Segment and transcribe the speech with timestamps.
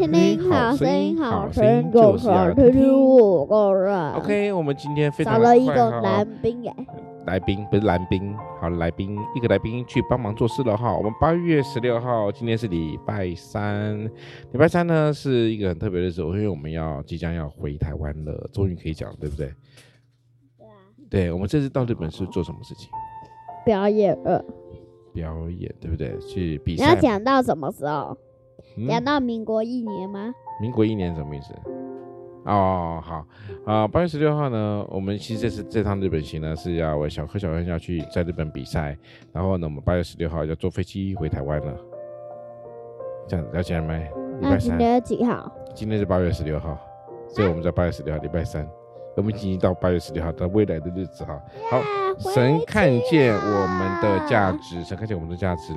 [0.00, 4.12] 听听好声音，好声音就是要听听我个人。
[4.12, 6.74] OK，我们今天非常少了一个来宾耶，
[7.26, 10.96] 来宾不是来宾，好来宾一个来宾去帮忙做事了哈。
[10.96, 14.02] 我们八月十六号，今天是礼拜三，
[14.52, 19.52] 礼拜三呢是一个很特别的日子，因为我们要即将要回台湾了，终于可以讲，对不对？
[20.56, 20.72] 对啊。
[21.10, 22.88] 对，我们这次到日本是做什么事情？
[23.66, 24.42] 表演了。
[25.12, 26.18] 表演对不对？
[26.20, 26.86] 去比赛。
[26.86, 28.16] 你要讲到什么时候？
[28.88, 30.32] 讲、嗯、到民国一年吗？
[30.60, 31.54] 民国一年什么意思？
[32.44, 33.26] 哦，好
[33.66, 38.96] 啊，八月十六号呢，我们其实这次这趟日本行呢是要小柯小恩要去在日本比赛，
[39.32, 41.76] 然后呢，我们八月十六号要坐飞机回台湾了。
[43.28, 44.10] 这样了解了没？
[44.40, 44.60] 礼拜三。
[44.60, 45.52] 今天几号？
[45.74, 46.78] 今天是八月十六号，
[47.28, 48.66] 所以我们在八月十六号礼拜三。
[49.16, 51.40] 我们已经到八月十六号，到未来的日子哈。
[51.70, 51.82] 好，
[52.32, 55.74] 神看见我们的价值，神看见我们的价值。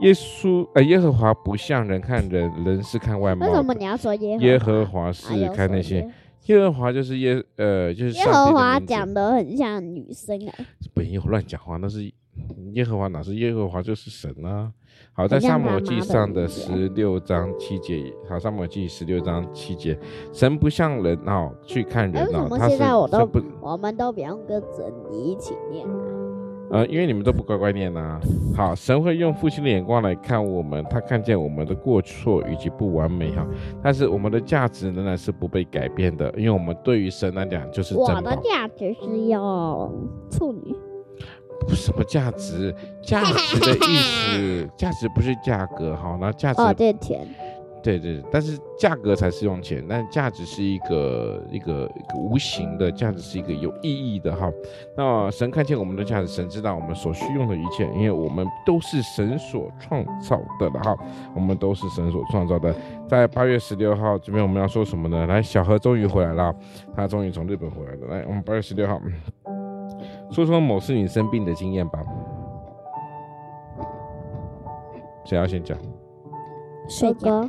[0.00, 3.46] 耶稣，呃，耶和华不像人看人，人是看外貌。
[3.46, 4.46] 为什么你要说耶和华？
[4.46, 6.08] 耶和华是看那些。
[6.46, 10.54] 耶和华就是耶，呃，就是耶和华讲的很像女生啊。
[10.94, 12.12] 不要乱讲话，那是
[12.72, 14.72] 耶和华，哪是耶和华就是神啊。
[15.12, 19.98] 好，在撒母耳记上的十六章七节，好，撒母耳记十六章七节，
[20.32, 22.48] 神不像人哦，去看人哦。
[22.50, 25.94] 他现在我都不，我们都不用跟着你一起念啊。
[26.68, 28.20] 呃，因为你们都不乖乖念呐、啊。
[28.56, 33.46] 好，神会用父亲的眼光来看我们，他看见我们的过错以及不完美哈，
[33.82, 37.94] 但是我们的价值仍然是不被改变的，因为我们对于神来讲就是。
[37.96, 39.92] 我的价值是要
[40.30, 40.74] 处女。
[41.74, 42.74] 什么价值？
[43.02, 46.16] 价值的意思， 价值不是价格哈。
[46.20, 47.26] 那价值哦，对钱，
[47.82, 54.50] 对对，但是价格才是用钱，但价值是一个一个一个无形的价值，是一个有意义的哈。
[54.96, 60.96] 那神看见我们的价值，神知道我们所需用的一切，因为我们都是神所创造的了哈。
[61.34, 62.74] 我们都是神所创造的。
[63.08, 65.26] 在八月十六号这边，我们要说什么呢？
[65.26, 66.52] 来，小何终于回来了，
[66.94, 68.06] 他终于从日本回来了。
[68.08, 69.00] 来，我们八月十六号。
[70.30, 71.98] 说说某次你生病的经验吧。
[75.24, 75.76] 谁要先讲？
[76.88, 77.48] 睡觉。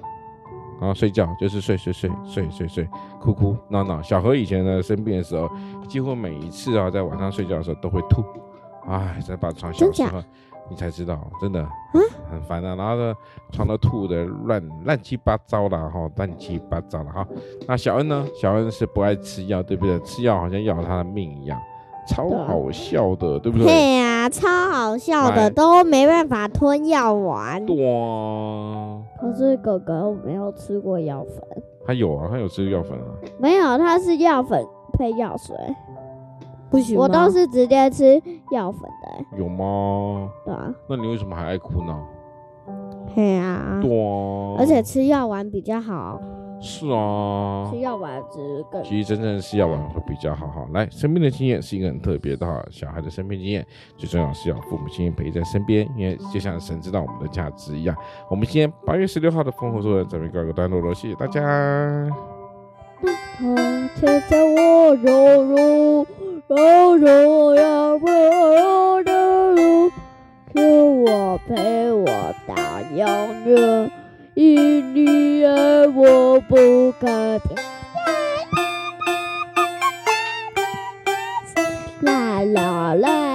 [0.80, 2.90] 啊，睡觉就是睡睡睡睡睡睡，
[3.20, 4.00] 哭哭闹闹。
[4.02, 5.50] 小何以前呢生病的时候，
[5.88, 8.24] 几乎每一次啊在晚上睡觉的时候都会吐。
[8.88, 10.22] 哎，在把床小时候，
[10.70, 11.68] 你才知道，真的，
[12.30, 12.76] 很烦啊。
[12.76, 13.14] 然后呢，
[13.52, 17.28] 床都吐的乱乱七八糟的哈，乱七八糟的哈。
[17.68, 18.28] 那小恩呢？
[18.40, 20.00] 小恩是不爱吃药，对不对？
[20.02, 21.60] 吃药好像要了他的命一样。
[22.08, 23.66] 超好笑的，对，对不对？
[23.68, 27.66] 对呀、啊，超好笑的，都没办法吞药丸。
[27.66, 29.02] 对啊。
[29.20, 31.44] 可是哥哥没有吃过药粉。
[31.86, 33.06] 他有啊，他有吃药粉啊。
[33.38, 35.56] 没有，他是药粉配药水。
[36.70, 39.38] 不行，我都是直接吃药粉的。
[39.38, 40.30] 有吗？
[40.46, 40.74] 对啊。
[40.90, 41.98] 那你为什么还爱哭呢？
[43.16, 43.80] 对啊。
[43.82, 44.56] 对啊。
[44.60, 46.20] 而且吃药丸比较好。
[46.60, 48.84] 是啊，吃药丸子更。
[48.84, 50.68] 其实真正是药丸会比较好哈。
[50.74, 52.64] 来，生病的经验是一个很特别的哈。
[52.72, 57.96] 小孩的生病经验最重要是要父母亲陪在身边，因为就像神知道我们的价值一样。
[58.30, 61.42] 我们今天八月十六号的丰禾硕恩这边告一个段落了，谢谢大家。
[63.96, 66.06] 牵着我柔柔
[66.48, 69.54] 柔柔呀，我的
[70.54, 72.06] 我陪我
[72.48, 72.56] 到
[72.96, 72.98] 永
[73.46, 73.92] 远。
[74.40, 77.56] 因你爱我不改变。
[82.02, 83.27] 啦啦啦